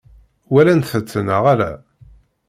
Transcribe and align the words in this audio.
Walant-tt 0.51 1.13
neɣ 1.25 1.43
ala? 1.53 1.71